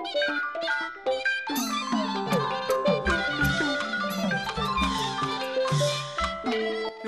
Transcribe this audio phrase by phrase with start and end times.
[0.00, 0.02] မ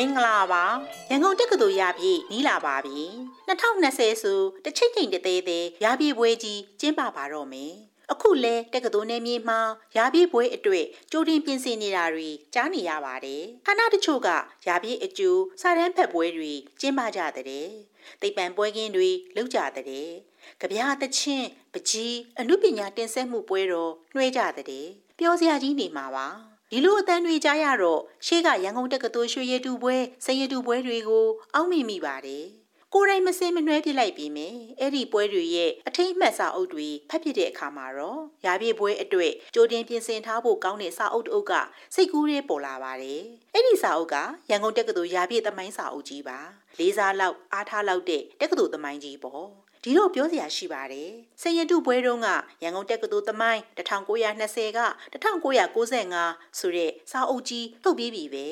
[0.04, 0.64] င်္ဂလာပါ
[1.10, 3.00] ရန်ကုန်တက္ကသိုလ်ရပြီနီးလာပါပြီ
[3.48, 7.72] 2020ဆိုတစ်ချိန်ချိန်တသေးသေးရပြီပွဲကြီးကျင်းပပါတော့မယ်
[8.12, 9.60] အခုလဲတက္ကသိုလ်နယ်မြေမှာ
[9.96, 14.28] ရာပြည့်ပွဲအတွေ့ကြိုတင်ပြင်ဆင်နေတာတွေကြားနေရပါတယ်။ခဏတချို့က
[14.68, 17.68] ရာပြည့်အကျိုးစာတန်းဖက်ပွဲတွေကျင်းပကြတဲ့။
[18.20, 20.08] တိတ်ပံပွဲကင်းတွေလုပ်ကြတဲ့။
[20.60, 24.86] ကြပြားတချင်းပကြီးအမှုပညာတင်ဆက်မှုပွဲတော်နှွှဲကြတဲ့။
[25.18, 26.26] ပြောစရာကြီးနေမှာပါ။
[26.70, 32.46] ဒီလိုအတန်းတွေကြားရတော့ရှေ့ကရန်ကုန်တက္ကသိုလ်ရွှေရည်တူပွဲစရည်တူပွဲတွေကိုအောက်မိမိပါတယ်။
[32.94, 41.52] ကိုယ်တိုင်မစင်မနှွဲပြလိုက်ပြီးမယ်အဲ့ဒီပွဲတွေရဲ့အထိတ်မှတ်စာအုပ်တွေဖတ်ပြတဲ့အခါမှာတော့ရာပြည့်ပွဲအတွေ့ကြိုတင်ပြင်ဆင်ထားဖို့ကောင်းတဲ့စာအုပ်တအုပ်က
[41.94, 43.22] စိတ်ကူးရေးပေါ်လာပါတယ်
[43.52, 44.16] အဲ့ဒီစာအုပ်က
[44.50, 46.38] ရန်ကုန်တက္ကသိုလ်ရာပြည့်သမိုင်းစာအုပ်ကြီးပါ
[46.78, 49.44] လေးစားလောက်အားထားလောက်တဲ့တက္ကသိုလ်သမိုင်းကြီးပေါ့
[49.84, 51.10] ဒီတော့ပြောစရာရှိပါတယ်။
[51.42, 52.28] စရတုပွဲတုန်းက
[52.62, 54.80] ရန်ကုန်တက္ကသိုလ်သမိုင်း1920က
[55.12, 58.46] 1995ဆိုတဲ့စာအုပ်ကြီးထုတ်ပြီးပြီပဲ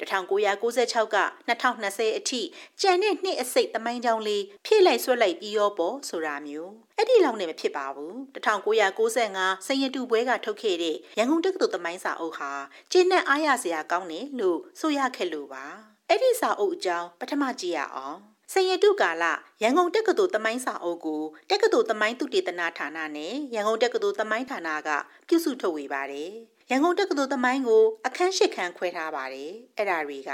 [0.00, 2.40] 1996က2020အထိ
[2.80, 12.52] ကြံတဲ့နှစ်အစိတ်သမိုင်းကြောင်းလေးဖြည့်လိုက်ဆွဲလိုက်ပြီးရောပေါ့ဆိုတာမျိုးအဲ့ဒီလောက်နဲ့မဖြစ်ပါဘူး1995စရတုပွဲကထုတ်ခဲ့တဲ့ရန်ကုန်တက္ကသိုလ်သမိုင်းစာအုပ်ဟာ
[12.92, 15.64] ကျင်းနဲ့အားရစရာကောင်းတယ်လို့ဆိုရခဲ့လို့ပါ
[16.08, 18.18] အဲ့ဒီစာအုပ်အကြောင်းပထမကြည့်ရအောင်
[18.54, 19.24] စရတုကာလ
[19.62, 24.88] ရန်ကုန်တက္ကသိုလ်သမိုင်းစာအုပ်ကိုတက္ကသိုလ်သမိုင်းသုတေသနဌာနနဲ့ရန်ကုန်တက္ကသိုလ်သမိုင်းဌာနက
[25.28, 26.30] ပြုစုထုတ်ဝေပါတယ်
[26.70, 30.30] ရန်ကုန်တက္ကသိုလ်သမိုင်းကိုအခန်း၈ခန်းခွဲထားပါတယ်အဲ့ဒါတွေက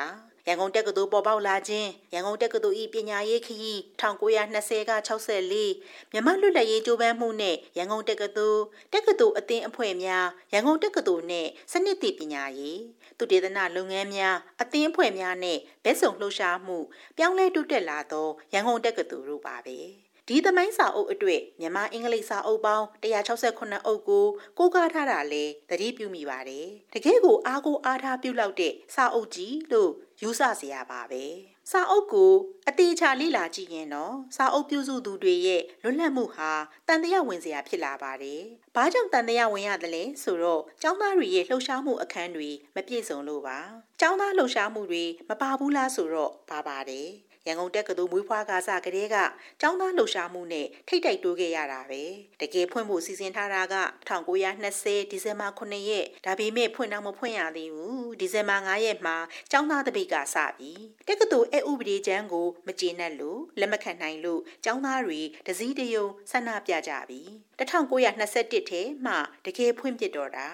[0.49, 12.81] ရန်ကုန်တက္ကသိုလ်ပေါ်ပေါက်လာခြင်းရန်ကုန်တက္ကသိုလ်ဤပညာရေးခရီး1920က64မြမလွတ်လပ်ရေးကြိုးပမ်းမှုနဲ့ရန်ကုန်တက္ကသိုလ်တက္ကသိုလ်အသင်းအဖွဲ့များရန်ကုန်တက္ကသိုလ်နဲ့စနစ်တည်ပညာရေး
[13.19, 16.79] သူတေသနလုပ်ငန်းများအသင်းအဖွဲ့များနဲ့ဘက်စုံလှုပ်ရှားမှု
[17.17, 19.79] ပြောင်းလဲတိုးတက်လာသောရန်ကုန်တက္ကသိုလ်တို့ပါပဲ။
[20.31, 24.27] ဒီသမိုင်းစာအုပ်အတွေ့မြန်မာအင်္ဂလိပ်စာအုပ်ပေါင်း168အုပ်ကို
[24.59, 29.91] ကိုးကားထားတာလဲသတိပြုမိပါတယ်တကယ်ကိုအားကိုအားထားပြုလောက်တဲ့စာအုပ်ကြီးလို့
[30.21, 31.25] ယူဆစရာပါပဲ
[31.71, 32.33] စာအုပ်ကို
[32.69, 36.51] အသေးချာလေ့လာကြည့်ရင်တော့စာအုပ်ပြုစုသူတွေရဲ့လွတ်လပ်မှုဟာ
[36.89, 38.43] တန်တရားဝင်စရာဖြစ်လာပါတယ်။
[38.75, 43.59] ဘာကြောင့်တန်တရားဝင်ရတယ်လဲဆိုတော့ကျောင်းသားတွေရဲ့လှုပ်ရှားမှုအခန်းတွေမပြည့်စုံလို့ပါ။
[44.01, 47.09] ကျောင်းသားလှုပ်ရှားမှုတွေမပါဘူးလားဆိုတော့ပါပါတယ်။
[47.49, 49.17] ရန်ကုန်တက္ကသိုလ်မွေးဖွားကားစကလေးက
[49.61, 52.03] ကျောင်းသားလှုပ်ရှားမှုနဲ့ထိတ်တိုက်တိုးခဲ့ရတာပဲ
[52.41, 53.77] တကယ်ဖွင့်ဖို့စီစဉ်ထားတာက
[54.09, 59.17] 1920ဒီဇင်ဘာ9ရက်ဒါပေမဲ့ဖွင့်တော့မဖွင့်ရသေးဘူးဒီဇင်ဘာ9ရက်မှာ
[59.51, 60.73] ကျောင်းသားတပိတ်ကစပြီ
[61.09, 67.21] တက္ကသိုလ်အဥပဒေကျမ်းကိုမကျေနပ်လို့လက်မခံနိုင်လို့ကျောင်းသားတွေတစည်းတယုံဆန္ဒပြကြပြီ
[67.59, 69.15] 1921ထဲမှ
[69.47, 70.49] တကယ်ဖွင့်ပြတော့တာ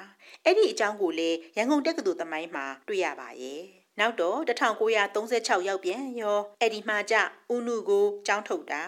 [0.45, 7.15] အဲ့ဒီအကြောင်းကိုလည်းရန်ကုန်တက္ကသိုလ်သမိုင်းမှာတွေ့ရပါရဲ့ နောက်တော့1936ရောက်ပြန်ရောအဲ့ဒီမှကြ
[7.53, 8.83] ဦးနုကိုကြောင်းထုတ်တာ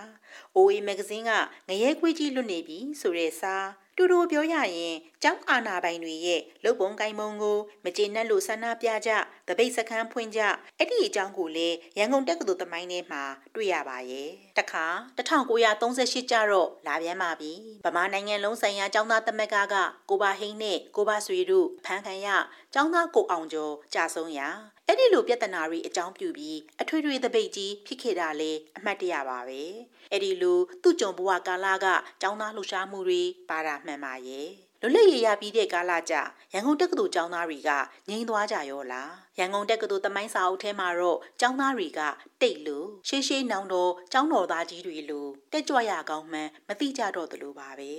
[0.57, 1.31] OA မဂ္ဂဇင်းက
[1.69, 3.55] ငရဲခွေးကြီးလွတ်နေပြီဆိုတဲ့စာ
[3.97, 9.11] တူတူပြောရရင်ကျောင်းအာနာပိုင်တွေရဲ့လုတ်ပုံကိုင်မုံကိုမကျေနပ်လို့ဆန္ဒပြကြ
[9.49, 10.41] တပိတ်စခန်းဖွင့်ကြ
[10.79, 13.23] အဲ့ဒီအကြောင်းကိုလည်းရန်ကုန်တက္ကသိုလ်သမိုင်းထဲမှာ
[13.55, 14.29] တွေ့ရပါရဲ့
[14.59, 17.53] တခါ1938ကျတော့လာပြန်ပါပြီ
[17.85, 19.75] ဗမာနိုင်ငံလုံးဆိုင်ရာကျောင်းသားသမက်ကက
[20.11, 22.29] ကိုပါဟိန်းနဲ့ကိုပါဆွေတို့ဖမ်းခံရ
[22.75, 24.49] ကျောင်းသားကိုအောင်ကျော်ကြာဆုံးရာ
[24.87, 29.63] အဲ့ဒီလိုပြဿနာတွေအကြောင်းပြုပြီးအထွေထွေတပိတ်ကြီးဖြစ်ခဲ့တာလေအမှတ်တရပါပဲ
[30.11, 31.87] အဲ့ဒီလိုသူ့ကြုံဘဝကာလက
[32.21, 34.49] ကျောင်းသားလှူရှားမှုတွေပါတာမှန်ပါရဲ့
[34.81, 36.15] လွတ်လပ်ရေးရပြီးတဲ့ကာလကြ
[36.53, 37.71] ရန်ကုန်တက္ကသိုလ်ကျောင်းသားတွေက
[38.09, 42.01] ငြိမ်းသွားကြရောလားရန်ကုန်တက္ကသိုလ်တမိုင်းစာအုပ်ထဲမှာတော့ကျောင်းသားတွေက
[42.41, 47.93] တိတ်လို့ရှေးရှေးနောင်တော်ကျောင်းတော်သားကြီးတွေလိုတက်ကြွရကောင်းမှန်းမသိကြတော့သလိုပါပဲ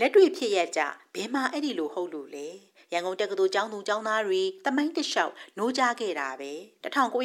[0.00, 0.80] လက်တွေ့ဖြစ်ရကြ
[1.14, 2.48] ဘယ်မှာအဲ့ဒီလိုဟုတ်လို့လဲ
[2.92, 6.52] ရန်ကုန်တက္ကသိုလ်ကျောင်းသူကျောင်းသားတွေတမိုင်းတလျှောက်နိုးကြခဲ့တာပဲ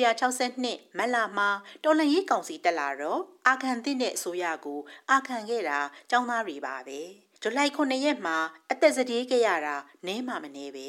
[0.09, 1.49] 1962မတ်လမှာ
[1.83, 4.79] တော်လန်ရေးကောင်စီတက်လာတော့အာခံသင့်တဲ့အစိုးရကို
[5.11, 6.99] အာခံခဲ့တာကျောင်းသားတွေပါပဲ
[7.41, 8.37] ဇူလိုင်9ရက်မှာ
[8.71, 10.87] အသက်စတေးခဲ့ရတာနင်းမှမနေပဲ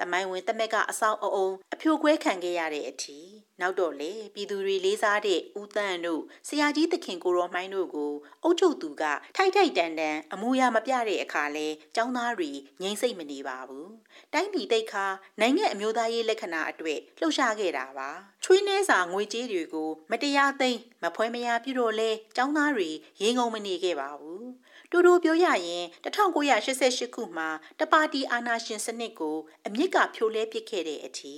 [0.00, 3.18] တမိုင်းဝင်တမက်ကအဆောက်အအုံအဖြိုခွဲခံခဲ့ရတဲ့အထိ
[3.60, 8.12] နောက်တော့လေပြည်သူတွေလေးစားတဲ့ဦးတန်းတို့ဆရာကြီးသခင်ကိုရောမိုင်းတို့ကို
[8.42, 9.04] အုပ်ချုပ်သူက
[9.36, 11.66] ထိုက်ထိုက်တန်တန်အမူအရာမပြတဲ့အခါလဲ
[11.96, 12.50] ចောင်းသားတွေ
[12.82, 13.90] ငြိမ့်စိတ်မနေပါဘူး
[14.32, 15.06] တိုင်းပြည်တိတ်ခါ
[15.40, 18.10] နိုင်ငံအမျိုးသားရေးလက္ခဏာအတွေ့လှုပ်ရှားခဲ့တာပါ
[18.44, 22.90] ချွေးနှဲစာငွေကြေးတွေကိုမတရားသိမ်းမဖွဲမရပြုတော့လဲចောင်းသားတွေ
[23.22, 24.48] ရေငုံမနေခဲ့ပါဘူး
[24.92, 27.48] တူတူပြောရရင်1988ခုမှာ
[27.80, 29.36] တပါတီအာဏာရှင်စနစ်ကို
[29.66, 31.34] အမြင့်ကဖြိုလဲပစ်ခဲ့တဲ့အထိ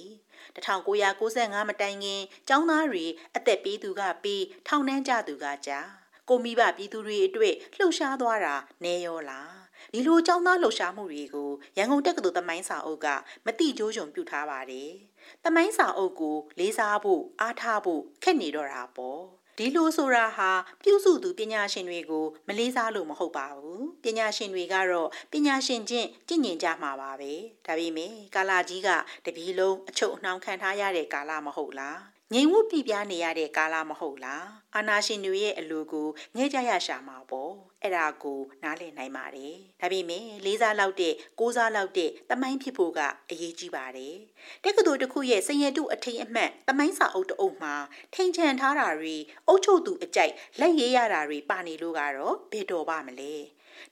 [0.57, 3.05] 1995မတိုင်ခင်ចောင်းသားတွေ
[3.37, 5.81] အသက်ပေးသူကပေးထောင်နှန်းကြသူကကြာ
[6.29, 8.55] ကိုမိဘပြည်သူတွေအတွေ့လှုပ်ရှားသွားတာ
[8.85, 9.61] နေရောလား
[9.93, 13.07] ဒီလိုចောင်းသားလှုပ်ရှားမှုတွေကိုရန်ကုန်တက္ကသိုလ်တမိုင်းစာအုပ်က
[13.47, 14.91] မတိကျိုးချုံပြုထားပါတယ်။
[15.45, 19.23] တမိုင်းစာအုပ်ကိုလေးစားဖို့အားထားဖို့ခက်နေတော့တာပေါ့။
[19.61, 20.51] ဒဒီလိုဆိုတာဟာ
[20.83, 27.33] ပြုစုသူပညာရှင်တွေကိုမလေးစားလို့မဟုတ်ပါဘူးပညာရှင်တွေကတော့ပညာရှင်ချင်းကြင်ញင်ကြမှာပါပဲ
[27.67, 28.89] ဒါပေမဲ့ကာလာကြီးက
[29.25, 34.47] တပီလုံးအချုပ်အနှောင်ခံထားရတဲ့ကာလမဟုတ်လား ငြိမ်ဝတ်ပြပြနေရတဲ့ကာလမဟုတ်လား
[34.77, 43.01] အာနာရှင်တွေရဲ့အလိုကိုငဲကြရရှာမှာပေါ့အဲ့ဒါကိုနားလည်နိုင်ပါတယ်ဒါပေမဲ့လေးစားလောက်တဲ့ကိုးစားလောက်တဲ့တမိုင်းဖြစ်ဖို့က
[43.31, 44.17] အရေးကြီးပါတယ်
[44.65, 47.75] တက္ကသိုလ်တစ်ခုရဲ့စင်ရတုအထိန်အမှတ်တမိုင်းစာအုပ်တအုပ်မှာ
[48.15, 49.17] ထိန်ချန်ထားတာတွေ
[49.49, 53.35] အုပ်ချုပ်သူအကြိုက်လက်ရေးရတာတွေပါနေလို့ကတော့ဘယ်တော်ပါမလဲ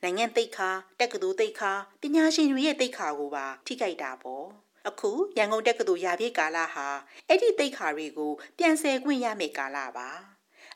[0.02, 0.70] နိုင်ငံသိက္ခာ
[1.00, 4.46] တက္ကသိုလ်သိက္ခာပညာရှင်တွေရဲ့သိက္ခာကိုပါထိခိုက်တာပေါ့
[4.86, 6.88] အခုရန်ကုန်တက္ကသိုလ်ရာပြည့်ကာလဟာ
[7.28, 10.10] အဲ့ဒီတိတ်ခါတွေကိုပြန်ဆယ်ခွင့်ရမယ့်ကာလပါ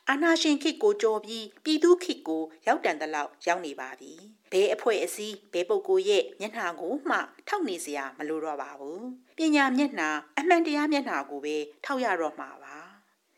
[0.09, 4.13] အာနာရှင်ခေတ်ကိုကြော်ပြီးပြည်သူခေတ်ကိုရောက်တန်တလောက်ရောက်နေပါပြီ
[4.51, 7.17] ဘဲအဖွဲ့အစည်းဘဲပုဂ္ဂိုလ်ရဲ့မျက်နှာကိုမှ
[7.47, 9.05] ထောက်နေစရာမလိုတော့ပါဘူး
[9.37, 12.77] ပညာမျက်နှာအမှန်တရားမျက်နှာကိုပဲထောက်ရတော့မှာပါ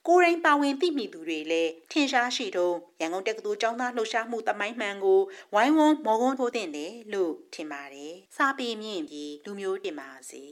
[0.08, 5.20] ကိုရင်ပါဝင်သိမိသူတွေလည်းထင်ရှားရှိတုံးရန်ကုန်တက္ကသိုလ်ကျောင်းသားလှုပ်ရှားမှုတမိုင်းမှန်ကို
[5.54, 10.44] ဝိုင်းဝန်းမော်ကွန်းထိုးတင်တယ်လို့ထင်ပါတယ်။စာပေမြင့်ပြီးလူမျိုးတင်ပါစေ